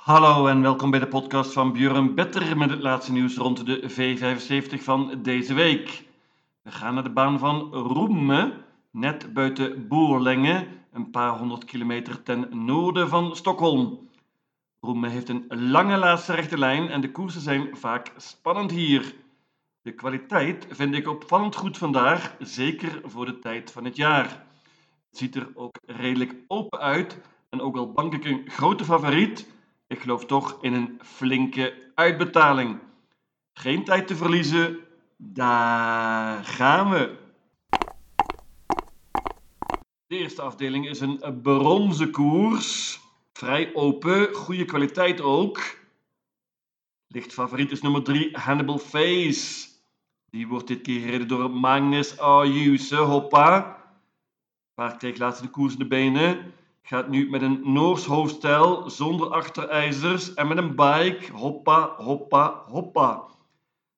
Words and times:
Hallo 0.00 0.46
en 0.46 0.62
welkom 0.62 0.90
bij 0.90 1.00
de 1.00 1.08
podcast 1.08 1.52
van 1.52 1.72
Björn 1.72 2.14
Better 2.14 2.56
met 2.56 2.70
het 2.70 2.80
laatste 2.80 3.12
nieuws 3.12 3.36
rond 3.36 3.66
de 3.66 3.90
V75 3.90 4.82
van 4.82 5.22
deze 5.22 5.54
week. 5.54 6.04
We 6.62 6.70
gaan 6.70 6.94
naar 6.94 7.02
de 7.02 7.10
baan 7.10 7.38
van 7.38 7.74
Roemme, 7.74 8.64
net 8.90 9.32
buiten 9.32 9.88
Boerlenge, 9.88 10.66
een 10.92 11.10
paar 11.10 11.38
honderd 11.38 11.64
kilometer 11.64 12.22
ten 12.22 12.64
noorden 12.64 13.08
van 13.08 13.36
Stockholm. 13.36 14.08
Roemme 14.80 15.08
heeft 15.08 15.28
een 15.28 15.44
lange 15.48 15.96
laatste 15.96 16.34
rechte 16.34 16.58
lijn 16.58 16.88
en 16.88 17.00
de 17.00 17.10
koersen 17.10 17.40
zijn 17.40 17.76
vaak 17.76 18.12
spannend 18.16 18.70
hier. 18.70 19.14
De 19.82 19.92
kwaliteit 19.92 20.66
vind 20.70 20.94
ik 20.94 21.08
opvallend 21.08 21.56
goed 21.56 21.78
vandaag, 21.78 22.36
zeker 22.38 23.00
voor 23.04 23.26
de 23.26 23.38
tijd 23.38 23.72
van 23.72 23.84
het 23.84 23.96
jaar. 23.96 24.46
Het 25.08 25.18
ziet 25.18 25.36
er 25.36 25.50
ook 25.54 25.78
redelijk 25.86 26.34
open 26.46 26.78
uit 26.78 27.20
en 27.48 27.60
ook 27.60 27.76
al 27.76 27.92
bank 27.92 28.14
ik 28.14 28.24
een 28.24 28.42
grote 28.46 28.84
favoriet, 28.84 29.58
ik 29.90 30.00
geloof 30.00 30.26
toch 30.26 30.58
in 30.60 30.72
een 30.72 31.00
flinke 31.02 31.92
uitbetaling. 31.94 32.78
Geen 33.52 33.84
tijd 33.84 34.06
te 34.06 34.16
verliezen, 34.16 34.78
daar 35.16 36.44
gaan 36.44 36.90
we. 36.90 37.18
De 40.06 40.16
eerste 40.16 40.42
afdeling 40.42 40.88
is 40.88 41.00
een 41.00 41.40
bronzen 41.42 42.10
koers. 42.10 43.00
Vrij 43.32 43.74
open, 43.74 44.34
goede 44.34 44.64
kwaliteit 44.64 45.20
ook. 45.20 45.78
Licht 47.06 47.32
favoriet 47.32 47.70
is 47.70 47.82
nummer 47.82 48.02
3, 48.02 48.36
Hannibal 48.36 48.78
Face. 48.78 49.68
Die 50.30 50.48
wordt 50.48 50.66
dit 50.66 50.80
keer 50.80 51.00
gereden 51.00 51.28
door 51.28 51.50
Magnus 51.50 52.18
Ayuse. 52.18 52.96
Hoppa. 52.96 53.84
Paard 54.74 54.96
kreeg 54.96 55.18
laatst 55.18 55.42
de 55.42 55.48
koers 55.48 55.72
in 55.72 55.78
de 55.78 55.86
benen. 55.86 56.52
Gaat 56.90 57.08
nu 57.08 57.30
met 57.30 57.42
een 57.42 57.60
Noors 57.64 58.04
hoofdstel, 58.04 58.90
zonder 58.90 59.28
achterijzers 59.28 60.34
en 60.34 60.48
met 60.48 60.58
een 60.58 60.68
bike. 60.68 61.32
Hoppa, 61.32 61.94
hoppa, 61.96 62.62
hoppa. 62.66 63.24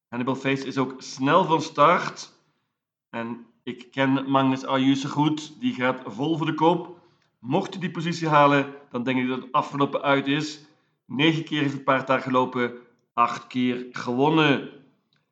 Hannibal 0.09 0.35
Face 0.35 0.67
is 0.67 0.79
ook 0.79 0.95
snel 0.99 1.45
van 1.45 1.63
start. 1.63 2.33
En 3.11 3.47
ik 3.63 3.91
ken 3.91 4.31
Magnus 4.31 4.65
Ayuse 4.65 5.09
goed. 5.09 5.61
Die 5.61 5.75
gaat 5.75 6.03
vol 6.05 6.37
voor 6.37 6.47
de 6.47 6.55
kop. 6.55 6.99
Mocht 7.39 7.73
hij 7.73 7.81
die 7.81 7.91
positie 7.91 8.29
halen, 8.29 8.75
dan 8.91 9.03
denk 9.03 9.19
ik 9.19 9.29
dat 9.29 9.43
het 9.43 9.53
afgelopen 9.53 10.03
uit 10.03 10.27
is. 10.27 10.67
Negen 11.07 11.45
keer 11.45 11.61
heeft 11.61 11.73
het 11.73 11.85
paard 11.85 12.07
daar 12.07 12.21
gelopen. 12.21 12.73
Acht 13.13 13.47
keer 13.47 13.87
gewonnen. 13.91 14.71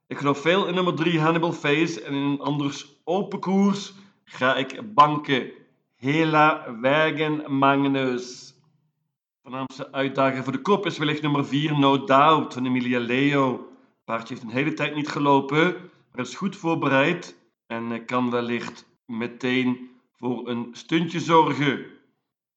Ik 0.06 0.18
geloof 0.18 0.40
veel 0.40 0.66
in 0.66 0.74
nummer 0.74 0.94
3 0.94 1.20
Hannibal 1.20 1.52
Face. 1.52 2.02
En 2.02 2.12
in 2.14 2.22
een 2.22 2.40
anders 2.40 3.00
open 3.04 3.40
koers 3.40 3.94
ga 4.24 4.56
ik 4.56 4.94
banken. 4.94 5.58
Hela 6.00 6.76
Wagen 6.80 7.58
Magnus. 7.58 8.54
Voornaamste 9.42 9.92
uitdager 9.92 10.42
voor 10.42 10.52
de 10.52 10.60
kop 10.60 10.86
is 10.86 10.98
wellicht 10.98 11.22
nummer 11.22 11.46
4 11.46 11.78
No 11.78 12.04
Doubt 12.04 12.54
van 12.54 12.66
Emilia 12.66 12.98
Leo. 12.98 13.68
Paardje 14.04 14.34
heeft 14.34 14.46
een 14.46 14.52
hele 14.52 14.72
tijd 14.72 14.94
niet 14.94 15.08
gelopen, 15.08 15.90
maar 16.12 16.24
is 16.24 16.34
goed 16.34 16.56
voorbereid 16.56 17.36
en 17.66 18.04
kan 18.04 18.30
wellicht 18.30 18.86
meteen 19.06 19.90
voor 20.16 20.48
een 20.48 20.68
stuntje 20.72 21.20
zorgen. 21.20 21.86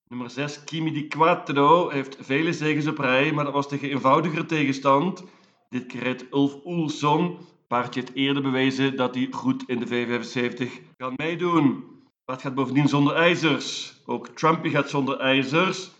Nummer 0.08 0.30
6 0.30 0.64
Kimi 0.64 0.92
di 0.92 1.08
Quattro 1.08 1.90
heeft 1.90 2.18
vele 2.20 2.54
zegens 2.54 2.88
op 2.88 2.98
rij, 2.98 3.32
maar 3.32 3.46
dat 3.46 3.54
was 3.54 3.68
tegen 3.68 3.90
eenvoudigere 3.90 4.46
tegenstand. 4.46 5.24
Dit 5.70 5.86
keer 5.86 6.04
rijdt 6.04 6.26
Ulf 6.32 6.66
Oelson. 6.66 7.38
Paardje 7.68 8.00
heeft 8.00 8.14
eerder 8.14 8.44
bewezen 8.44 8.96
dat 8.96 9.16
hij 9.16 9.28
goed 9.32 9.64
in 9.68 9.80
de 9.80 9.88
V75 9.88 10.96
kan 10.98 11.14
meedoen. 11.16 11.93
Paard 12.26 12.42
gaat 12.42 12.56
bovendien 12.56 12.88
zonder 12.88 13.16
ijzers. 13.16 13.94
Ook 14.06 14.28
Trumpy 14.28 14.70
gaat 14.70 14.90
zonder 14.90 15.20
ijzers. 15.20 15.92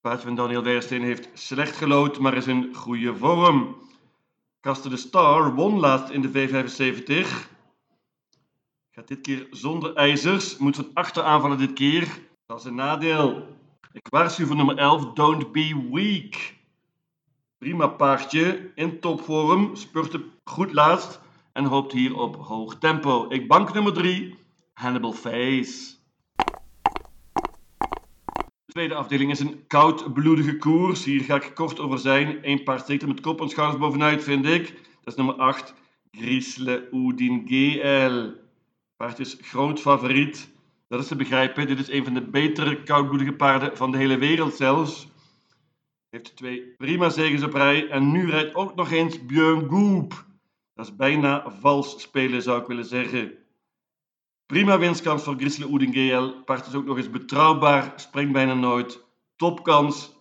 Paard 0.00 0.22
van 0.22 0.34
Daniel 0.34 0.62
Weiersteen 0.62 1.02
heeft 1.02 1.28
slecht 1.32 1.76
gelood, 1.76 2.18
maar 2.18 2.34
is 2.34 2.46
in 2.46 2.74
goede 2.74 3.16
vorm. 3.16 3.76
Kasten 4.60 4.90
de 4.90 4.96
Star 4.96 5.54
won 5.54 5.78
laatst 5.78 6.10
in 6.10 6.20
de 6.20 6.28
V75. 6.28 7.28
Gaat 8.90 9.08
dit 9.08 9.20
keer 9.20 9.46
zonder 9.50 9.94
ijzers. 9.94 10.56
Moet 10.56 10.76
van 10.76 10.90
achter 10.94 11.22
aanvallen 11.22 11.58
dit 11.58 11.72
keer. 11.72 12.08
Dat 12.46 12.58
is 12.58 12.64
een 12.64 12.74
nadeel. 12.74 13.58
Ik 13.92 14.08
waarschuw 14.10 14.46
voor 14.46 14.56
nummer 14.56 14.76
11, 14.76 15.12
Don't 15.12 15.52
Be 15.52 15.88
Weak. 15.90 16.54
Prima 17.58 17.86
paardje, 17.86 18.72
in 18.74 19.00
topvorm, 19.00 19.76
spurte 19.76 20.24
goed 20.44 20.72
laatst 20.72 21.20
en 21.52 21.64
hoopt 21.64 21.92
hier 21.92 22.16
op 22.16 22.36
hoog 22.36 22.78
tempo. 22.78 23.26
Ik 23.28 23.48
bank 23.48 23.74
nummer 23.74 23.92
3, 23.92 24.38
Hannibal 24.80 25.12
Face. 25.12 25.94
De 28.64 28.72
tweede 28.72 28.94
afdeling 28.94 29.30
is 29.30 29.40
een 29.40 29.66
koudbloedige 29.66 30.56
koers. 30.56 31.04
Hier 31.04 31.24
ga 31.24 31.34
ik 31.34 31.50
kort 31.54 31.80
over 31.80 31.98
zijn. 31.98 32.38
Eén 32.42 32.62
paard 32.62 32.80
steekt 32.80 33.02
er 33.02 33.08
met 33.08 33.20
kop 33.20 33.40
en 33.40 33.48
schouders 33.48 33.80
bovenuit, 33.80 34.24
vind 34.24 34.46
ik. 34.46 34.66
Dat 34.72 35.12
is 35.12 35.14
nummer 35.14 35.34
8, 35.34 35.74
Grisle 36.10 36.88
Oudin 36.92 37.42
GL. 37.46 38.28
Paard 38.96 39.18
is 39.18 39.38
groot 39.40 39.80
favoriet. 39.80 40.50
Dat 40.88 41.00
is 41.00 41.08
te 41.08 41.16
begrijpen. 41.16 41.66
Dit 41.66 41.78
is 41.78 41.90
een 41.90 42.04
van 42.04 42.14
de 42.14 42.30
betere 42.30 42.82
koudbloedige 42.82 43.32
paarden 43.32 43.76
van 43.76 43.92
de 43.92 43.98
hele 43.98 44.18
wereld 44.18 44.54
zelfs. 44.54 45.08
Heeft 46.10 46.36
twee 46.36 46.74
prima 46.76 47.08
zegens 47.08 47.42
op 47.42 47.54
rij. 47.54 47.88
En 47.88 48.10
nu 48.10 48.30
rijdt 48.30 48.54
ook 48.54 48.74
nog 48.74 48.90
eens 48.90 49.26
Björn 49.26 49.68
Goop. 49.68 50.24
Dat 50.74 50.86
is 50.86 50.96
bijna 50.96 51.50
vals 51.50 52.00
spelen, 52.00 52.42
zou 52.42 52.60
ik 52.60 52.66
willen 52.66 52.84
zeggen. 52.84 53.38
Prima 54.50 54.78
winstkans 54.78 55.22
voor 55.22 55.36
Oeden 55.68 55.92
GL. 55.92 56.42
Paard 56.44 56.66
is 56.66 56.74
ook 56.74 56.84
nog 56.84 56.96
eens 56.96 57.10
betrouwbaar. 57.10 57.92
Springt 57.96 58.32
bijna 58.32 58.54
nooit. 58.54 59.04
Topkans. 59.36 60.12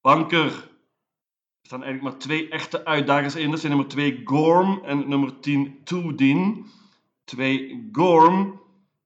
Banker. 0.00 0.46
Er 0.46 1.66
staan 1.66 1.82
eigenlijk 1.82 2.12
maar 2.12 2.22
twee 2.22 2.48
echte 2.48 2.84
uitdagers 2.84 3.36
in. 3.36 3.50
Dat 3.50 3.60
zijn 3.60 3.72
nummer 3.72 3.90
2 3.90 4.20
Gorm 4.24 4.80
en 4.84 5.08
nummer 5.08 5.40
10 5.40 5.80
Toedin. 5.84 6.66
2 7.24 7.88
Gorm. 7.92 8.60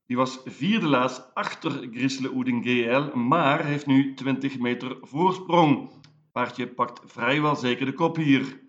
Die 0.06 0.16
was 0.16 0.40
vierde 0.44 0.86
laatst 0.86 1.34
achter 1.34 1.88
Grisle 1.92 2.34
Oeden 2.34 2.62
GL, 2.62 3.16
maar 3.18 3.64
heeft 3.64 3.86
nu 3.86 4.14
20 4.14 4.58
meter 4.58 4.96
voorsprong. 5.00 5.90
Paardje 6.32 6.66
pakt 6.66 7.00
vrijwel 7.12 7.56
zeker 7.56 7.86
de 7.86 7.92
kop 7.92 8.16
hier. 8.16 8.60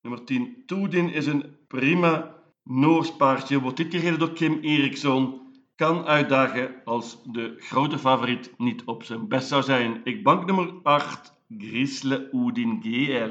Nummer 0.00 0.24
10 0.24 0.62
Toedin 0.66 1.12
is 1.12 1.26
een 1.26 1.56
prima 1.66 2.35
Noors 2.68 3.16
paardje. 3.16 3.60
Wordt 3.60 3.76
dit 3.76 3.94
gereden 3.94 4.18
door 4.18 4.32
Kim 4.32 4.58
Eriksson. 4.60 5.40
Kan 5.76 6.04
uitdagen 6.04 6.74
als 6.84 7.22
de 7.24 7.54
grote 7.58 7.98
favoriet 7.98 8.54
niet 8.58 8.84
op 8.84 9.02
zijn 9.02 9.28
best 9.28 9.48
zou 9.48 9.62
zijn. 9.62 10.00
Ik 10.04 10.22
bank 10.22 10.46
nummer 10.46 10.74
8 10.82 11.34
Grisle 11.58 12.28
Oedin 12.32 12.80
GL. 12.82 13.30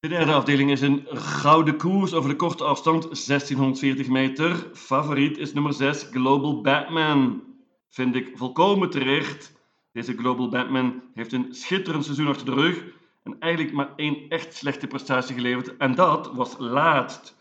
De 0.00 0.08
derde 0.08 0.32
afdeling 0.32 0.70
is 0.70 0.80
een 0.80 1.06
gouden 1.10 1.76
koers 1.76 2.12
over 2.12 2.30
de 2.30 2.36
korte 2.36 2.64
afstand, 2.64 3.02
1640 3.02 4.08
meter. 4.08 4.70
Favoriet 4.72 5.38
is 5.38 5.52
nummer 5.52 5.72
6, 5.72 6.08
Global 6.10 6.60
Batman. 6.60 7.42
Vind 7.88 8.14
ik 8.14 8.30
volkomen 8.34 8.90
terecht. 8.90 9.56
Deze 9.92 10.16
Global 10.16 10.48
Batman 10.48 11.02
heeft 11.14 11.32
een 11.32 11.46
schitterend 11.50 12.04
seizoen 12.04 12.28
achter 12.28 12.46
de 12.46 12.54
rug 12.54 12.84
en 13.28 13.40
eigenlijk 13.40 13.74
maar 13.74 13.92
één 13.96 14.28
echt 14.28 14.54
slechte 14.54 14.86
prestatie 14.86 15.34
geleverd. 15.34 15.76
En 15.76 15.94
dat 15.94 16.32
was 16.34 16.54
laatst. 16.58 17.36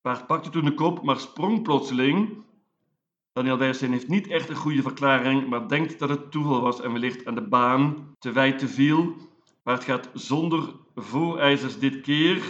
Paard 0.00 0.26
pakte 0.26 0.50
toen 0.50 0.64
de 0.64 0.74
kop, 0.74 1.02
maar 1.02 1.18
sprong 1.18 1.62
plotseling. 1.62 2.42
Daniel 3.32 3.58
Weijsteen 3.58 3.92
heeft 3.92 4.08
niet 4.08 4.26
echt 4.26 4.48
een 4.48 4.56
goede 4.56 4.82
verklaring, 4.82 5.48
maar 5.48 5.68
denkt 5.68 5.98
dat 5.98 6.08
het 6.08 6.30
toeval 6.30 6.60
was 6.60 6.80
en 6.80 6.92
wellicht 6.92 7.26
aan 7.26 7.34
de 7.34 7.48
baan 7.48 8.14
te 8.18 8.32
wijd 8.32 8.58
te 8.58 8.68
viel. 8.68 9.16
Paard 9.62 9.84
gaat 9.84 10.10
zonder 10.12 10.72
voorijzers 10.94 11.78
dit 11.78 12.00
keer. 12.00 12.42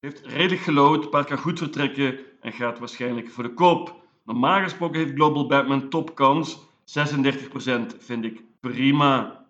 Heeft 0.00 0.26
redelijk 0.26 0.60
gelood, 0.60 1.10
paard 1.10 1.26
kan 1.26 1.38
goed 1.38 1.58
vertrekken 1.58 2.18
en 2.40 2.52
gaat 2.52 2.78
waarschijnlijk 2.78 3.30
voor 3.30 3.42
de 3.42 3.54
kop. 3.54 4.00
Normaal 4.24 4.62
gesproken 4.62 5.00
heeft 5.00 5.14
Global 5.14 5.46
Batman 5.46 5.88
topkans. 5.88 6.58
36% 6.58 6.62
vind 7.98 8.24
ik 8.24 8.42
prima. 8.60 9.46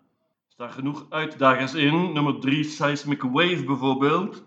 Staan 0.61 0.73
genoeg 0.73 1.05
uitdagers 1.09 1.73
in. 1.73 2.13
Nummer 2.13 2.39
3 2.39 2.63
Seismic 2.63 3.21
Wave 3.21 3.63
bijvoorbeeld. 3.65 4.43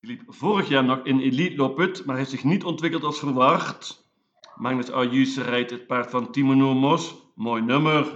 Die 0.00 0.10
liep 0.10 0.22
vorig 0.26 0.68
jaar 0.68 0.84
nog 0.84 1.00
in 1.02 1.20
Elite 1.20 1.56
Loppet, 1.56 2.04
maar 2.04 2.16
heeft 2.16 2.30
zich 2.30 2.44
niet 2.44 2.64
ontwikkeld 2.64 3.02
als 3.02 3.18
verwacht. 3.18 4.10
Magnus 4.56 4.90
Ayuse 4.90 5.42
rijdt 5.42 5.70
het 5.70 5.86
paard 5.86 6.10
van 6.10 6.32
Timo 6.32 6.54
Nomos. 6.54 7.14
Mooi 7.34 7.62
nummer. 7.62 8.06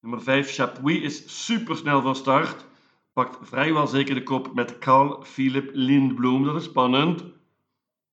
Nummer 0.00 0.22
5 0.22 0.54
Chapuis 0.54 1.00
is 1.00 1.44
supersnel 1.44 2.02
van 2.02 2.16
start. 2.16 2.66
Pakt 3.12 3.48
vrijwel 3.48 3.86
zeker 3.86 4.14
de 4.14 4.22
kop 4.22 4.54
met 4.54 4.78
Carl 4.78 5.22
Philip 5.22 5.70
Lindblom. 5.72 6.44
Dat 6.44 6.56
is 6.56 6.64
spannend. 6.64 7.24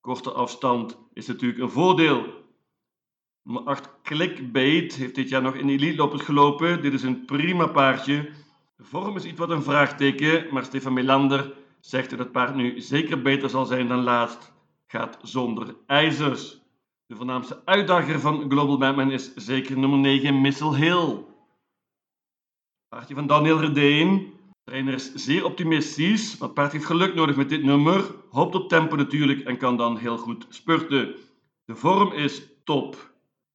Korte 0.02 0.32
afstand 0.32 0.98
is 1.14 1.28
natuurlijk 1.28 1.62
een 1.62 1.72
voordeel. 1.72 2.41
Nummer 3.44 3.64
8 3.64 3.90
Clickbait 4.04 4.96
heeft 4.96 5.16
dit 5.16 5.30
jaar 5.30 5.42
nog 5.42 5.56
in 5.56 5.70
Elite 5.70 5.96
Loppet 5.96 6.22
gelopen. 6.22 6.82
Dit 6.82 6.94
is 6.94 7.04
een 7.04 7.26
prima 7.26 7.68
paardje. 7.68 8.30
De 8.78 8.84
vorm 8.84 9.16
is 9.16 9.26
iets 9.26 9.40
wat 9.40 9.50
een 9.50 9.64
vraagteken, 9.64 10.48
maar 10.52 10.66
Stefan 10.66 10.94
Melander 10.94 11.54
zegt 11.80 12.10
dat 12.10 12.20
het 12.20 12.32
paard 12.32 12.56
nu 12.56 12.82
zeker 12.82 13.22
beter 13.22 13.50
zal 13.50 13.66
zijn 13.66 13.88
dan 13.88 14.04
laatst. 14.04 14.54
Gaat 14.88 15.20
zonder 15.22 15.76
ijzers. 15.86 16.60
De 17.06 17.16
voornaamste 17.16 17.62
uitdager 17.66 18.20
van 18.20 18.52
Global 18.52 18.78
Batman 18.78 19.12
is 19.12 19.34
zeker 19.36 19.78
nummer 19.78 20.00
9 20.00 20.42
Missile 20.42 20.76
Hill. 20.76 21.26
Paardje 22.90 23.16
van 23.16 23.28
Daniel 23.28 23.60
Redeen. 23.60 24.34
De 24.50 24.72
trainer 24.72 24.94
is 24.94 25.14
zeer 25.14 25.46
optimistisch, 25.46 26.40
het 26.40 26.54
paard 26.54 26.72
heeft 26.72 26.86
geluk 26.86 27.16
nodig 27.16 27.36
met 27.36 27.50
dit 27.50 27.64
nummer. 27.64 28.16
Hoopt 28.30 28.56
op 28.56 28.70
tempo 28.70 28.96
natuurlijk 28.96 29.42
en 29.42 29.58
kan 29.58 29.78
dan 29.78 29.98
heel 29.98 30.18
goed 30.18 30.46
spurten. 30.50 31.16
De 31.66 31.76
vorm 31.76 32.12
is 32.12 32.42
top. 32.64 33.11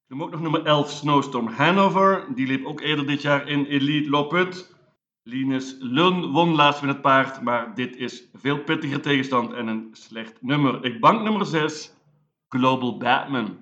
Ik 0.08 0.22
ook 0.22 0.30
nog 0.30 0.40
nummer 0.40 0.64
11 0.64 0.90
Snowstorm 0.90 1.46
Hanover. 1.46 2.34
Die 2.34 2.46
liep 2.46 2.66
ook 2.66 2.80
eerder 2.80 3.06
dit 3.06 3.22
jaar 3.22 3.48
in 3.48 3.64
Elite 3.64 4.10
Loppet. 4.10 4.74
Linus 5.22 5.76
Lun 5.78 6.30
won 6.30 6.54
laatst 6.54 6.80
met 6.82 6.90
het 6.90 7.00
paard, 7.02 7.42
maar 7.42 7.74
dit 7.74 7.96
is 7.96 8.28
veel 8.32 8.58
pittiger 8.58 9.00
tegenstand 9.00 9.52
en 9.52 9.66
een 9.66 9.88
slecht 9.92 10.42
nummer. 10.42 10.84
Ik 10.84 11.00
bank 11.00 11.22
nummer 11.22 11.46
6, 11.46 11.94
Global 12.48 12.96
Batman. 12.96 13.58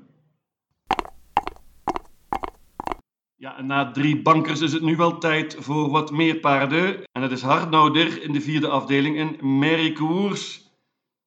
Ja, 3.35 3.57
en 3.57 3.67
na 3.67 3.91
drie 3.91 4.23
bankers 4.23 4.61
is 4.61 4.73
het 4.73 4.83
nu 4.83 4.97
wel 4.97 5.19
tijd 5.19 5.57
voor 5.59 5.91
wat 5.91 6.11
meer 6.11 6.37
paarden. 6.37 7.05
En 7.13 7.23
het 7.23 7.33
is 7.33 7.43
hard 7.43 7.71
nodig 7.71 8.21
in 8.21 8.33
de 8.33 8.41
vierde 8.41 8.69
afdeling 8.69 9.17
in 9.17 9.59
Merrykoers. 9.59 10.71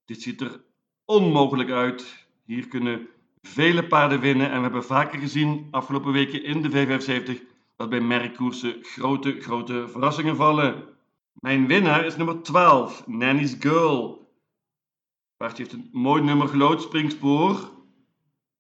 Dit 0.06 0.22
ziet 0.22 0.42
er 0.42 0.64
onmogelijk 1.06 1.70
uit. 1.70 2.28
Hier 2.46 2.68
kunnen 2.68 3.08
vele 3.42 3.88
paarden 3.88 4.20
winnen. 4.20 4.50
En 4.50 4.56
we 4.56 4.62
hebben 4.62 4.84
vaker 4.84 5.20
gezien 5.20 5.68
afgelopen 5.72 6.12
weken 6.12 6.44
in 6.44 6.62
de 6.62 6.70
V75 6.70 7.42
dat 7.76 7.90
bij 7.90 8.02
merkkoersen 8.02 8.78
grote, 8.82 9.42
grote 9.42 9.88
verrassingen 9.88 10.36
vallen. 10.36 10.84
Mijn 11.34 11.68
winnaar 11.68 12.06
is 12.06 12.18
nummer 12.18 12.42
12, 12.42 13.08
Nanny's 13.08 13.56
Girl. 13.60 14.28
Paardje 15.38 15.64
heeft 15.64 15.76
een 15.76 15.90
mooi 15.92 16.24
nummer 16.24 16.48
gelood, 16.48 16.82
springspoor. 16.82 17.72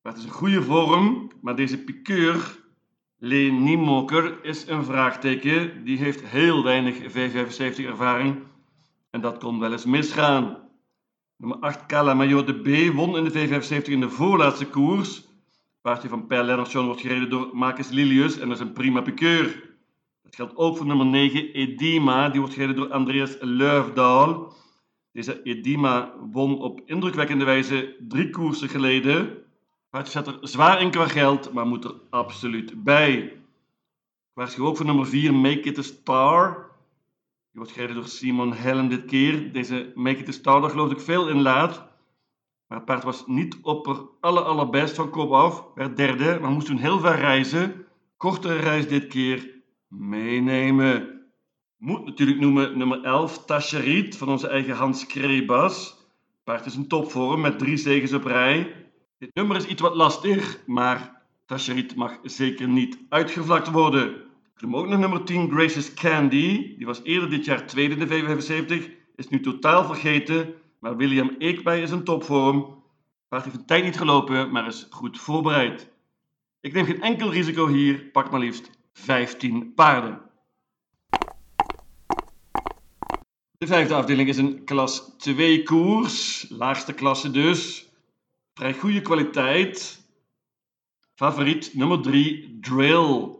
Het 0.01 0.17
is 0.17 0.23
een 0.23 0.29
goede 0.29 0.63
vorm, 0.63 1.31
maar 1.41 1.55
deze 1.55 1.83
piqueur, 1.83 2.59
Leen 3.17 3.63
Niemoker, 3.63 4.43
is 4.43 4.67
een 4.67 4.83
vraagteken. 4.83 5.83
Die 5.83 5.97
heeft 5.97 6.25
heel 6.25 6.63
weinig 6.63 6.97
V75 6.97 7.85
ervaring 7.85 8.43
en 9.09 9.21
dat 9.21 9.37
kon 9.37 9.59
wel 9.59 9.71
eens 9.71 9.85
misgaan. 9.85 10.66
Nummer 11.37 11.57
8, 11.59 11.85
Kala 11.85 12.13
Major 12.13 12.45
de 12.45 12.53
B, 12.53 12.95
won 12.95 13.17
in 13.17 13.23
de 13.23 13.31
V75 13.31 13.83
in 13.83 13.99
de 13.99 14.09
voorlaatste 14.09 14.65
koers 14.65 15.27
paardje 15.87 16.09
van 16.09 16.27
Per 16.27 16.43
Lennartson 16.43 16.85
wordt 16.85 17.01
gereden 17.01 17.29
door 17.29 17.49
Marcus 17.53 17.89
Lilius 17.89 18.39
en 18.39 18.47
dat 18.47 18.57
is 18.57 18.63
een 18.63 18.73
prima 18.73 19.01
piqueur. 19.01 19.75
Dat 20.23 20.35
geldt 20.35 20.55
ook 20.55 20.77
voor 20.77 20.85
nummer 20.85 21.05
9, 21.05 21.53
Edima. 21.53 22.29
Die 22.29 22.39
wordt 22.39 22.55
gereden 22.55 22.75
door 22.75 22.91
Andreas 22.91 23.37
Leufdaal. 23.39 24.53
Deze 25.11 25.43
Edima 25.43 26.13
won 26.31 26.59
op 26.59 26.81
indrukwekkende 26.85 27.45
wijze 27.45 27.95
drie 28.07 28.29
koersen 28.29 28.69
geleden. 28.69 29.37
Paardje 29.89 30.11
zet 30.11 30.27
er 30.27 30.37
zwaar 30.41 30.81
in 30.81 30.91
qua 30.91 31.07
geld, 31.07 31.53
maar 31.53 31.67
moet 31.67 31.83
er 31.83 31.93
absoluut 32.09 32.83
bij. 32.83 33.17
Ik 33.17 33.33
waarschuw 34.33 34.65
ook 34.65 34.77
voor 34.77 34.85
nummer 34.85 35.07
4, 35.07 35.33
Make 35.33 35.61
It 35.61 35.77
a 35.77 35.81
Star. 35.81 36.66
Die 37.57 37.65
wordt 37.65 37.79
gereden 37.81 38.01
door 38.01 38.11
Simon 38.11 38.53
Helen 38.53 38.89
dit 38.89 39.05
keer. 39.05 39.51
Deze 39.51 39.91
Make 39.95 40.19
It 40.19 40.33
Star, 40.33 40.69
geloof 40.69 40.91
ik 40.91 40.99
veel 40.99 41.29
in 41.29 41.41
laat. 41.41 41.87
Maar 42.67 42.77
het 42.77 42.85
paard 42.85 43.03
was 43.03 43.23
niet 43.27 43.57
op 43.61 43.87
er 43.87 44.09
alle 44.19 44.41
allerbest 44.41 44.95
van 44.95 45.09
kop 45.09 45.31
af. 45.31 45.65
Werd 45.75 45.97
derde, 45.97 46.37
maar 46.41 46.51
moest 46.51 46.67
toen 46.67 46.77
heel 46.77 46.99
ver 46.99 47.15
reizen. 47.15 47.85
Kortere 48.17 48.55
reis 48.55 48.87
dit 48.87 49.07
keer 49.07 49.61
meenemen. 49.87 51.21
Moet 51.77 52.05
natuurlijk 52.05 52.39
noemen 52.39 52.77
nummer 52.77 53.03
11, 53.03 53.45
Tacherit 53.45 54.17
van 54.17 54.29
onze 54.29 54.47
eigen 54.47 54.75
Hans 54.75 55.05
Krebas. 55.05 55.97
Paard 56.43 56.65
is 56.65 56.75
een 56.75 56.87
topvorm 56.87 57.41
met 57.41 57.59
drie 57.59 57.77
zegens 57.77 58.13
op 58.13 58.25
rij. 58.25 58.75
Dit 59.17 59.29
nummer 59.33 59.55
is 59.57 59.65
iets 59.65 59.81
wat 59.81 59.95
lastig, 59.95 60.63
maar 60.65 61.21
Tacherit 61.45 61.95
mag 61.95 62.19
zeker 62.23 62.67
niet 62.67 62.99
uitgevlakt 63.09 63.71
worden. 63.71 64.26
Noem 64.59 64.75
ook 64.75 64.87
nummer 64.87 65.23
10, 65.23 65.51
Grace's 65.51 65.93
Candy. 65.93 66.75
Die 66.77 66.85
was 66.85 67.03
eerder 67.03 67.29
dit 67.29 67.45
jaar 67.45 67.67
tweede 67.67 67.95
in 67.95 68.07
de 68.07 68.37
V75. 68.37 68.91
Is 69.15 69.29
nu 69.29 69.39
totaal 69.39 69.85
vergeten 69.85 70.55
maar 70.79 70.97
William 70.97 71.35
Eekbij 71.37 71.81
is 71.81 71.91
een 71.91 72.03
topvorm. 72.03 72.83
Paard 73.27 73.43
heeft 73.43 73.55
een 73.55 73.65
tijd 73.65 73.83
niet 73.83 73.97
gelopen, 73.97 74.51
maar 74.51 74.67
is 74.67 74.87
goed 74.89 75.19
voorbereid. 75.19 75.89
Ik 76.59 76.73
neem 76.73 76.85
geen 76.85 77.01
enkel 77.01 77.31
risico 77.31 77.67
hier, 77.67 78.03
pak 78.11 78.31
maar 78.31 78.39
liefst 78.39 78.69
15 78.93 79.73
paarden. 79.73 80.21
De 83.57 83.67
vijfde 83.67 83.93
afdeling 83.93 84.29
is 84.29 84.37
een 84.37 84.63
klas 84.63 85.17
2 85.17 85.63
koers, 85.63 86.45
laagste 86.49 86.93
klasse 86.93 87.31
dus. 87.31 87.91
Vrij 88.53 88.73
goede 88.73 89.01
kwaliteit. 89.01 90.05
Favoriet 91.15 91.73
nummer 91.73 92.01
3, 92.01 92.57
Drill. 92.61 93.36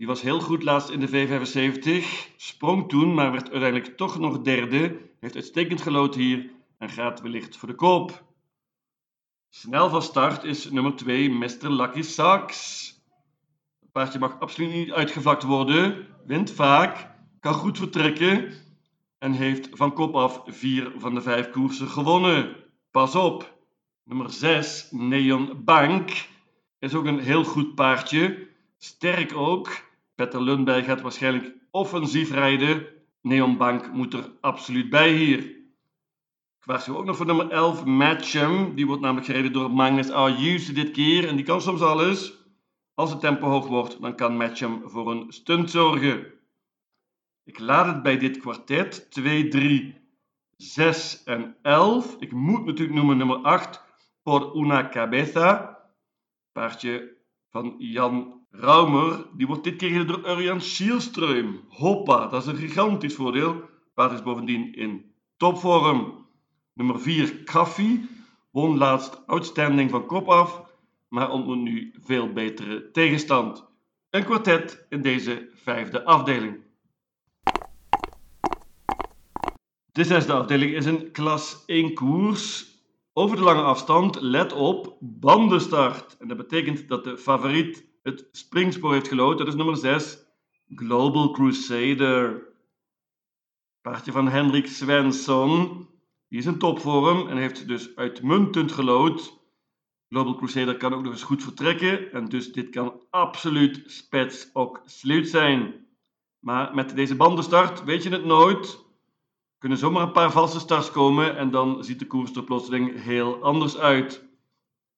Die 0.00 0.08
was 0.08 0.22
heel 0.22 0.40
goed 0.40 0.62
laatst 0.62 0.90
in 0.90 1.00
de 1.00 1.08
V75. 1.08 2.06
Sprong 2.36 2.88
toen, 2.88 3.14
maar 3.14 3.32
werd 3.32 3.50
uiteindelijk 3.50 3.96
toch 3.96 4.18
nog 4.18 4.40
derde. 4.40 5.00
Heeft 5.18 5.34
uitstekend 5.34 5.80
gelood 5.80 6.14
hier 6.14 6.50
en 6.78 6.88
gaat 6.88 7.20
wellicht 7.20 7.56
voor 7.56 7.68
de 7.68 7.74
koop. 7.74 8.24
Snel 9.48 9.88
van 9.88 10.02
start 10.02 10.44
is 10.44 10.70
nummer 10.70 10.96
2 10.96 11.30
Mr. 11.30 11.70
Lucky 11.70 12.02
Saks. 12.02 12.88
Het 13.80 13.92
paardje 13.92 14.18
mag 14.18 14.40
absoluut 14.40 14.72
niet 14.72 14.92
uitgevlakt 14.92 15.42
worden, 15.42 16.06
wint 16.26 16.50
vaak, 16.50 17.10
kan 17.40 17.54
goed 17.54 17.78
vertrekken 17.78 18.52
en 19.18 19.32
heeft 19.32 19.68
van 19.72 19.92
kop 19.92 20.14
af 20.14 20.42
4 20.46 20.92
van 20.96 21.14
de 21.14 21.22
5 21.22 21.50
koersen 21.50 21.88
gewonnen. 21.88 22.56
Pas 22.90 23.14
op, 23.14 23.58
nummer 24.04 24.30
6 24.30 24.88
Neon 24.90 25.64
Bank 25.64 26.28
is 26.78 26.94
ook 26.94 27.04
een 27.04 27.20
heel 27.20 27.44
goed 27.44 27.74
paardje, 27.74 28.48
sterk 28.78 29.36
ook. 29.36 29.88
Petter 30.20 30.42
Lundberg 30.42 30.84
gaat 30.84 31.00
waarschijnlijk 31.00 31.54
offensief 31.70 32.30
rijden. 32.30 32.86
Neon 33.20 33.56
Bank 33.56 33.92
moet 33.92 34.14
er 34.14 34.32
absoluut 34.40 34.90
bij 34.90 35.12
hier. 35.12 35.56
Waarschuw 36.64 36.96
ook 36.96 37.04
nog 37.04 37.16
voor 37.16 37.26
nummer 37.26 37.50
11, 37.50 37.84
Matchem. 37.84 38.74
Die 38.74 38.86
wordt 38.86 39.02
namelijk 39.02 39.26
gereden 39.26 39.52
door 39.52 39.70
Magnus 39.70 40.10
Ayuse 40.10 40.72
dit 40.72 40.90
keer. 40.90 41.28
En 41.28 41.36
die 41.36 41.44
kan 41.44 41.60
soms 41.60 41.80
alles. 41.80 42.34
Als 42.94 43.10
het 43.10 43.20
tempo 43.20 43.48
hoog 43.48 43.66
wordt, 43.66 44.00
dan 44.00 44.16
kan 44.16 44.36
Matchem 44.36 44.82
voor 44.84 45.10
een 45.10 45.32
stunt 45.32 45.70
zorgen. 45.70 46.32
Ik 47.44 47.58
laat 47.58 47.86
het 47.86 48.02
bij 48.02 48.18
dit 48.18 48.38
kwartet. 48.38 49.10
2, 49.10 49.48
3, 49.48 49.94
6 50.56 51.22
en 51.24 51.56
11. 51.62 52.16
Ik 52.18 52.32
moet 52.32 52.64
natuurlijk 52.64 52.98
noemen 52.98 53.16
nummer 53.16 53.36
8, 53.36 53.84
Por 54.22 54.56
una 54.56 54.88
cabeza. 54.88 55.78
Paardje 56.52 57.16
van 57.48 57.74
Jan 57.78 58.39
Raumer. 58.50 59.26
Die 59.36 59.46
wordt 59.46 59.64
dit 59.64 59.76
keer 59.76 59.90
gereden 59.90 60.22
door 60.22 60.36
Urjan 60.36 60.60
Schielström. 60.60 61.60
Hoppa, 61.68 62.26
dat 62.26 62.42
is 62.42 62.48
een 62.48 62.56
gigantisch 62.56 63.14
voordeel. 63.14 63.68
Paard 63.94 64.12
is 64.12 64.22
bovendien 64.22 64.74
in 64.74 65.12
topvorm. 65.36 66.26
Nummer 66.72 67.00
4, 67.00 67.34
Kaffie, 67.44 68.08
won 68.50 68.78
laatst 68.78 69.26
outstanding 69.26 69.90
van 69.90 70.06
kop 70.06 70.28
af, 70.28 70.62
maar 71.08 71.30
ontmoet 71.30 71.58
nu 71.58 71.94
veel 72.00 72.32
betere 72.32 72.90
tegenstand. 72.90 73.68
Een 74.10 74.24
kwartet 74.24 74.86
in 74.88 75.02
deze 75.02 75.48
vijfde 75.54 76.04
afdeling. 76.04 76.58
De 79.92 80.04
zesde 80.04 80.32
afdeling 80.32 80.72
is 80.72 80.86
een 80.86 81.10
klas 81.10 81.62
1 81.66 81.94
koers. 81.94 82.68
Over 83.12 83.36
de 83.36 83.42
lange 83.42 83.62
afstand, 83.62 84.20
let 84.20 84.52
op, 84.52 84.96
bandenstart. 85.00 86.16
En 86.16 86.28
dat 86.28 86.36
betekent 86.36 86.88
dat 86.88 87.04
de 87.04 87.18
favoriet 87.18 87.89
het 88.02 88.28
springspoor 88.32 88.92
heeft 88.92 89.08
gelood. 89.08 89.38
Dat 89.38 89.46
is 89.46 89.54
nummer 89.54 89.76
6, 89.76 90.18
Global 90.74 91.30
Crusader. 91.30 92.48
Paardje 93.80 94.12
van 94.12 94.28
Hendrik 94.28 94.66
Svensson. 94.66 95.88
Die 96.28 96.38
is 96.38 96.46
een 96.46 96.58
topvorm 96.58 97.28
en 97.28 97.36
heeft 97.36 97.68
dus 97.68 97.96
uitmuntend 97.96 98.72
gelood. 98.72 99.38
Global 100.08 100.36
Crusader 100.36 100.76
kan 100.76 100.94
ook 100.94 101.02
nog 101.02 101.12
eens 101.12 101.22
goed 101.22 101.42
vertrekken 101.42 102.12
en 102.12 102.24
dus 102.24 102.52
dit 102.52 102.68
kan 102.68 103.06
absoluut 103.10 103.82
spets 103.86 104.50
ook 104.52 104.82
sluit 104.84 105.28
zijn. 105.28 105.86
Maar 106.38 106.74
met 106.74 106.94
deze 106.94 107.16
bandenstart 107.16 107.84
weet 107.84 108.02
je 108.02 108.10
het 108.10 108.24
nooit. 108.24 108.84
Kunnen 109.58 109.78
zomaar 109.78 110.02
een 110.02 110.12
paar 110.12 110.32
valse 110.32 110.60
starts 110.60 110.90
komen 110.90 111.36
en 111.36 111.50
dan 111.50 111.84
ziet 111.84 111.98
de 111.98 112.06
koers 112.06 112.32
er 112.32 112.44
plotseling 112.44 113.02
heel 113.02 113.42
anders 113.42 113.78
uit. 113.78 114.28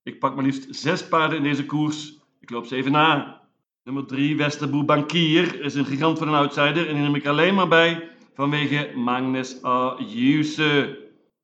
Ik 0.03 0.19
pak 0.19 0.35
maar 0.35 0.45
liefst 0.45 0.75
zes 0.75 1.09
paarden 1.09 1.37
in 1.37 1.45
deze 1.45 1.67
koers. 1.67 2.22
Ik 2.43 2.51
loop 2.51 2.67
ze 2.67 2.77
even 2.77 2.93
na. 2.93 3.41
Nummer 3.85 4.07
3, 4.07 4.37
Westerboe 4.37 4.85
Bankier, 4.85 5.61
is 5.61 5.75
een 5.75 5.85
gigant 5.85 6.19
van 6.19 6.29
een 6.29 6.35
outsider 6.35 6.89
en 6.89 6.95
die 6.95 7.03
neem 7.03 7.15
ik 7.15 7.27
alleen 7.27 7.55
maar 7.55 7.69
bij 7.69 8.11
vanwege 8.35 8.93
Magnus 8.97 9.63
Ayuse. 9.63 10.99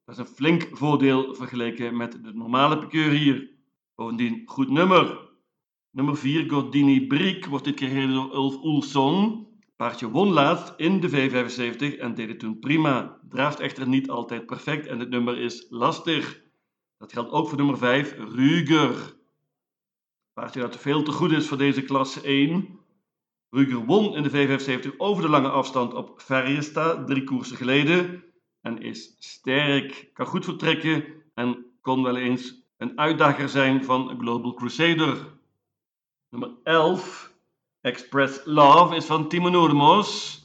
Dat 0.04 0.14
is 0.14 0.20
een 0.20 0.34
flink 0.34 0.68
voordeel 0.72 1.34
vergeleken 1.34 1.96
met 1.96 2.12
de 2.12 2.32
normale 2.34 2.78
piqueur 2.78 3.10
hier. 3.10 3.50
Bovendien 3.94 4.42
goed 4.46 4.70
nummer. 4.70 5.18
Nummer 5.90 6.16
4, 6.16 6.50
Gordini 6.50 7.06
Briek, 7.06 7.46
wordt 7.46 7.64
dit 7.64 7.74
keer 7.74 8.08
door 8.08 8.34
Ulf 8.34 8.62
Oelson. 8.62 9.46
Paardje 9.76 10.10
won 10.10 10.28
laatst 10.28 10.74
in 10.76 11.00
de 11.00 11.10
V75 11.10 11.98
en 11.98 12.14
deed 12.14 12.28
het 12.28 12.38
toen 12.38 12.58
prima. 12.58 13.20
Draaft 13.28 13.60
echter 13.60 13.88
niet 13.88 14.10
altijd 14.10 14.46
perfect 14.46 14.86
en 14.86 14.98
het 14.98 15.10
nummer 15.10 15.38
is 15.38 15.66
lastig. 15.70 16.42
Dat 16.96 17.12
geldt 17.12 17.30
ook 17.30 17.48
voor 17.48 17.58
nummer 17.58 17.78
5, 17.78 18.16
Ruger. 18.34 19.17
Paardje 20.38 20.60
dat 20.60 20.76
veel 20.76 21.02
te 21.02 21.12
goed 21.12 21.32
is 21.32 21.48
voor 21.48 21.58
deze 21.58 21.82
klasse 21.82 22.20
1. 22.20 22.78
Ruger 23.50 23.84
won 23.84 24.16
in 24.16 24.22
de 24.22 24.30
75 24.30 24.92
over 24.98 25.22
de 25.22 25.28
lange 25.28 25.48
afstand 25.48 25.94
op 25.94 26.20
Ferriesta 26.20 27.04
drie 27.04 27.24
koersen 27.24 27.56
geleden 27.56 28.24
en 28.60 28.82
is 28.82 29.16
sterk, 29.18 30.10
kan 30.12 30.26
goed 30.26 30.44
vertrekken 30.44 31.04
en 31.34 31.66
kon 31.80 32.02
wel 32.02 32.16
eens 32.16 32.62
een 32.76 32.98
uitdager 32.98 33.48
zijn 33.48 33.84
van 33.84 34.18
Global 34.20 34.54
Crusader. 34.54 35.16
Nummer 36.30 36.50
11, 36.62 37.32
Express 37.80 38.40
Love, 38.44 38.96
is 38.96 39.04
van 39.04 39.28
Timo 39.28 39.48
Noordemos. 39.48 40.40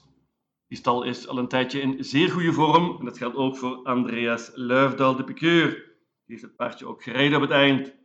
Die 0.68 0.78
stal 0.78 1.04
is 1.04 1.28
al 1.28 1.38
een 1.38 1.48
tijdje 1.48 1.82
in 1.82 2.04
zeer 2.04 2.30
goede 2.30 2.54
vorm 2.54 2.96
en 3.00 3.06
dat 3.06 3.18
geldt 3.18 3.36
ook 3.36 3.58
voor 3.58 3.84
Andreas 3.84 4.52
Luifdal 4.54 5.16
de 5.16 5.24
Piqueur. 5.24 5.70
Die 5.70 5.84
heeft 6.26 6.42
het 6.42 6.56
paardje 6.56 6.88
ook 6.88 7.04
gereden 7.04 7.36
op 7.36 7.42
het 7.42 7.52
eind. 7.52 7.96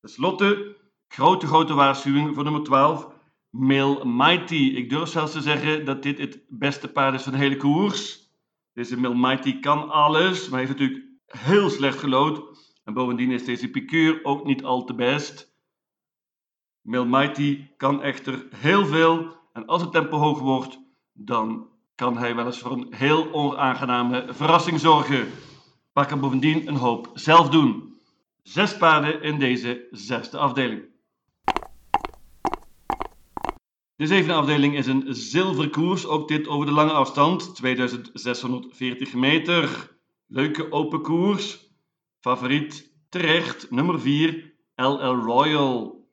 Ten 0.00 0.10
slotte, 0.10 0.82
grote, 1.14 1.46
grote 1.46 1.74
waarschuwing 1.74 2.34
voor 2.34 2.44
nummer 2.44 2.62
12, 2.62 3.08
Mail 3.50 4.04
Mighty. 4.04 4.54
Ik 4.54 4.90
durf 4.90 5.08
zelfs 5.08 5.32
te 5.32 5.40
zeggen 5.40 5.84
dat 5.84 6.02
dit 6.02 6.18
het 6.18 6.44
beste 6.48 6.88
paard 6.88 7.14
is 7.14 7.22
van 7.22 7.32
de 7.32 7.38
hele 7.38 7.56
koers. 7.56 8.30
Deze 8.72 9.00
Mail 9.00 9.14
Mighty 9.14 9.60
kan 9.60 9.90
alles, 9.90 10.48
maar 10.48 10.58
heeft 10.58 10.70
natuurlijk 10.70 11.04
heel 11.26 11.70
slecht 11.70 11.98
gelood. 11.98 12.42
En 12.84 12.94
bovendien 12.94 13.30
is 13.30 13.44
deze 13.44 13.70
piqueur 13.70 14.20
ook 14.22 14.44
niet 14.44 14.64
al 14.64 14.84
te 14.84 14.94
best. 14.94 15.52
Mail 16.80 17.06
Mighty 17.06 17.66
kan 17.76 18.02
echter 18.02 18.46
heel 18.56 18.86
veel 18.86 19.36
en 19.52 19.66
als 19.66 19.82
het 19.82 19.92
tempo 19.92 20.16
hoog 20.16 20.38
wordt, 20.38 20.78
dan 21.12 21.68
kan 21.94 22.18
hij 22.18 22.34
wel 22.34 22.46
eens 22.46 22.58
voor 22.58 22.72
een 22.72 22.86
heel 22.90 23.32
onaangename 23.32 24.26
verrassing 24.28 24.80
zorgen. 24.80 25.26
Maar 25.92 26.06
kan 26.06 26.20
bovendien 26.20 26.68
een 26.68 26.76
hoop 26.76 27.10
zelf 27.14 27.48
doen. 27.48 27.94
Zes 28.42 28.76
paarden 28.76 29.22
in 29.22 29.38
deze 29.38 29.88
zesde 29.90 30.38
afdeling. 30.38 30.92
De 34.04 34.10
zevende 34.10 34.34
afdeling 34.34 34.76
is 34.76 34.86
een 34.86 35.04
zilverkoers, 35.08 36.06
ook 36.06 36.28
dit 36.28 36.48
over 36.48 36.66
de 36.66 36.72
lange 36.72 36.92
afstand, 36.92 37.54
2640 37.54 39.14
meter. 39.14 39.90
Leuke 40.26 40.72
open 40.72 41.02
koers. 41.02 41.70
Favoriet 42.20 42.92
terecht, 43.08 43.70
nummer 43.70 44.00
4, 44.00 44.54
LL 44.74 45.14
Royal. 45.14 46.06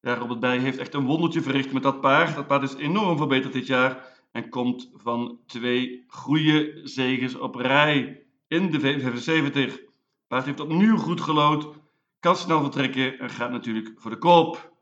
Ja, 0.00 0.14
Robert 0.14 0.40
Bij 0.40 0.58
heeft 0.58 0.78
echt 0.78 0.94
een 0.94 1.04
wondertje 1.04 1.42
verricht 1.42 1.72
met 1.72 1.82
dat 1.82 2.00
paard. 2.00 2.34
Dat 2.34 2.46
paard 2.46 2.62
is 2.62 2.74
enorm 2.74 3.16
verbeterd 3.16 3.52
dit 3.52 3.66
jaar 3.66 4.20
en 4.32 4.48
komt 4.48 4.90
van 4.94 5.38
twee 5.46 6.04
goede 6.06 6.80
zegens 6.84 7.34
op 7.34 7.54
rij 7.54 8.22
in 8.48 8.70
de 8.70 8.80
V75. 8.80 9.80
Paard 10.28 10.44
heeft 10.44 10.60
opnieuw 10.60 10.96
goed 10.96 11.20
gelood, 11.20 11.68
kan 12.20 12.36
snel 12.36 12.60
vertrekken 12.60 13.18
en 13.18 13.30
gaat 13.30 13.50
natuurlijk 13.50 13.92
voor 13.96 14.10
de 14.10 14.18
koop. 14.18 14.74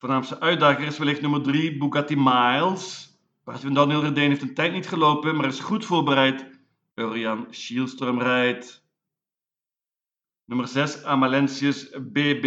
Voornaamste 0.00 0.40
uitdager 0.40 0.86
is 0.86 0.98
wellicht 0.98 1.20
nummer 1.20 1.42
3, 1.42 1.76
Bugatti 1.76 2.16
Miles. 2.16 3.14
Van 3.44 3.74
Daniel 3.74 4.02
Redeen 4.02 4.28
heeft 4.28 4.42
een 4.42 4.54
tijd 4.54 4.72
niet 4.72 4.88
gelopen, 4.88 5.36
maar 5.36 5.46
is 5.46 5.60
goed 5.60 5.84
voorbereid. 5.84 6.50
Urian 6.94 7.46
Schielström 7.50 8.18
rijdt. 8.18 8.88
Nummer 10.44 10.68
6, 10.68 11.04
Amalentius 11.04 11.90
BB. 11.90 12.42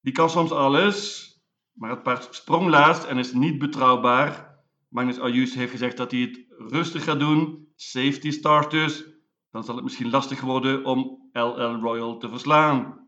Die 0.00 0.12
kan 0.12 0.30
soms 0.30 0.50
alles, 0.50 1.32
maar 1.72 1.90
het 1.90 2.02
paard 2.02 2.34
sprong 2.34 2.68
laatst 2.68 3.04
en 3.04 3.18
is 3.18 3.32
niet 3.32 3.58
betrouwbaar. 3.58 4.60
Magnus 4.88 5.20
Ayus 5.20 5.54
heeft 5.54 5.70
gezegd 5.70 5.96
dat 5.96 6.10
hij 6.10 6.20
het 6.20 6.44
rustig 6.48 7.04
gaat 7.04 7.18
doen, 7.20 7.68
safety 7.76 8.30
starters. 8.30 9.04
Dan 9.50 9.64
zal 9.64 9.74
het 9.74 9.84
misschien 9.84 10.10
lastig 10.10 10.40
worden 10.40 10.84
om 10.84 11.28
LL 11.32 11.80
Royal 11.80 12.18
te 12.18 12.28
verslaan. 12.28 13.07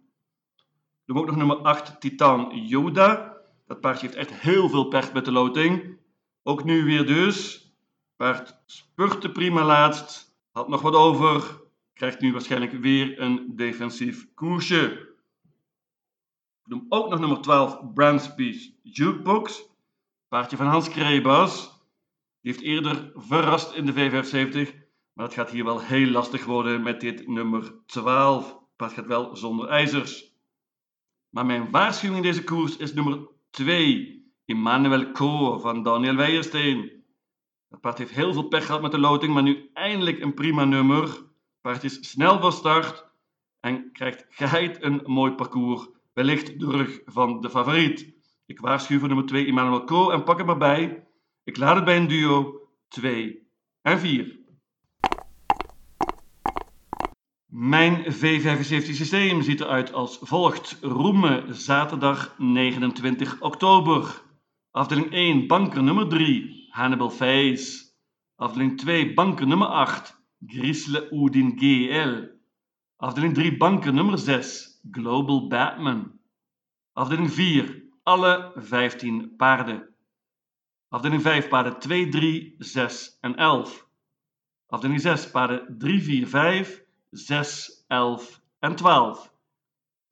Dan 1.10 1.18
ook 1.18 1.26
nog 1.26 1.36
nummer 1.36 1.56
8, 1.56 2.00
Titan 2.00 2.50
Yoda. 2.66 3.36
Dat 3.66 3.80
paardje 3.80 4.06
heeft 4.06 4.18
echt 4.18 4.40
heel 4.40 4.68
veel 4.68 4.88
pech 4.88 5.12
met 5.12 5.24
de 5.24 5.32
loting. 5.32 5.98
Ook 6.42 6.64
nu 6.64 6.84
weer 6.84 7.06
dus. 7.06 7.68
Paard 8.16 8.62
spurte 8.66 9.30
prima 9.30 9.64
laatst. 9.64 10.36
Had 10.50 10.68
nog 10.68 10.82
wat 10.82 10.94
over. 10.94 11.62
Krijgt 11.92 12.20
nu 12.20 12.32
waarschijnlijk 12.32 12.72
weer 12.72 13.20
een 13.20 13.52
defensief 13.56 14.34
koersje. 14.34 15.14
Ik 16.64 16.66
noem 16.66 16.86
ook 16.88 17.08
nog 17.10 17.20
nummer 17.20 17.40
12, 17.40 17.92
Bransby's 17.94 18.72
Jukebox. 18.82 19.62
Paardje 20.28 20.56
van 20.56 20.66
Hans 20.66 20.88
Krebas. 20.88 21.82
Die 22.40 22.52
heeft 22.52 22.64
eerder 22.64 23.12
verrast 23.14 23.74
in 23.74 23.86
de 23.86 23.92
V75. 23.92 24.74
Maar 25.12 25.24
het 25.24 25.34
gaat 25.34 25.50
hier 25.50 25.64
wel 25.64 25.80
heel 25.80 26.10
lastig 26.10 26.44
worden 26.44 26.82
met 26.82 27.00
dit 27.00 27.28
nummer 27.28 27.74
12. 27.86 28.58
Paard 28.76 28.92
gaat 28.92 29.06
wel 29.06 29.36
zonder 29.36 29.68
ijzers. 29.68 30.29
Maar 31.30 31.46
mijn 31.46 31.70
waarschuwing 31.70 32.16
in 32.24 32.30
deze 32.30 32.44
koers 32.44 32.76
is 32.76 32.94
nummer 32.94 33.28
2. 33.50 34.32
Emmanuel 34.44 35.12
Co 35.12 35.58
van 35.58 35.82
Daniel 35.82 36.14
Weijersteen. 36.14 37.04
Het 37.68 37.80
paard 37.80 37.98
heeft 37.98 38.14
heel 38.14 38.32
veel 38.32 38.48
pech 38.48 38.66
gehad 38.66 38.82
met 38.82 38.90
de 38.90 38.98
loting, 38.98 39.34
maar 39.34 39.42
nu 39.42 39.70
eindelijk 39.72 40.20
een 40.20 40.34
prima 40.34 40.64
nummer. 40.64 41.02
Het 41.02 41.60
paard 41.60 41.84
is 41.84 42.10
snel 42.10 42.40
van 42.40 42.52
start 42.52 43.06
en 43.60 43.92
krijgt 43.92 44.26
geheid 44.28 44.82
een 44.82 45.02
mooi 45.04 45.32
parcours. 45.32 45.88
Wellicht 46.12 46.60
de 46.60 46.70
rug 46.70 47.00
van 47.04 47.40
de 47.40 47.50
favoriet. 47.50 48.14
Ik 48.46 48.60
waarschuw 48.60 48.98
voor 48.98 49.08
nummer 49.08 49.26
2 49.26 49.46
Emmanuel 49.46 49.84
Co 49.84 50.10
en 50.10 50.22
pak 50.22 50.38
hem 50.38 50.48
erbij. 50.48 51.06
Ik 51.44 51.56
laat 51.56 51.74
het 51.74 51.84
bij 51.84 51.96
een 51.96 52.08
duo 52.08 52.68
2 52.88 53.48
en 53.82 53.98
4. 53.98 54.39
Mijn 57.50 58.04
V75 58.04 58.94
systeem 58.94 59.42
ziet 59.42 59.60
eruit 59.60 59.92
als 59.92 60.18
volgt. 60.20 60.78
Roemen, 60.80 61.54
zaterdag 61.54 62.34
29 62.38 63.40
oktober. 63.40 64.22
Afdeling 64.70 65.12
1, 65.12 65.46
banker 65.46 65.82
nummer 65.82 66.08
3, 66.08 66.66
Hannibal 66.68 67.10
Face. 67.10 67.92
Afdeling 68.36 68.78
2, 68.78 69.14
banker 69.14 69.46
nummer 69.46 69.66
8, 69.66 70.22
Grisle 70.46 71.10
Oudin 71.10 71.52
GL. 71.56 72.28
Afdeling 72.96 73.34
3, 73.34 73.56
banker 73.56 73.92
nummer 73.92 74.18
6, 74.18 74.80
Global 74.90 75.46
Batman. 75.46 76.20
Afdeling 76.92 77.30
4, 77.30 77.82
alle 78.02 78.52
15 78.56 79.36
paarden. 79.36 79.94
Afdeling 80.88 81.22
5, 81.22 81.48
paarden 81.48 81.78
2, 81.78 82.08
3, 82.08 82.54
6 82.58 83.18
en 83.20 83.36
11. 83.36 83.86
Afdeling 84.66 85.00
6, 85.00 85.30
paarden 85.30 85.78
3, 85.78 86.02
4, 86.02 86.26
5, 86.26 86.88
6, 87.10 87.84
11 87.88 88.40
en 88.58 88.76
12. 88.76 89.30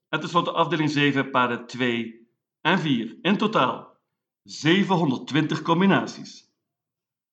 En 0.09 0.21
tenslotte 0.21 0.53
afdeling 0.53 0.91
7, 0.91 1.31
paarden 1.31 1.67
2 1.67 2.29
en 2.61 2.79
4. 2.79 3.19
In 3.23 3.37
totaal 3.37 3.97
720 4.43 5.63
combinaties. 5.63 6.53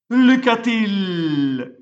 Lucatil! 0.08 1.75